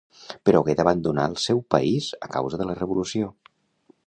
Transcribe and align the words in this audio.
Però 0.47 0.61
hagué 0.63 0.75
d'abandonar 0.79 1.27
el 1.33 1.37
seu 1.43 1.61
país 1.75 2.09
a 2.29 2.33
causa 2.39 2.63
de 2.63 2.71
la 2.71 2.79
Revolució. 2.85 3.31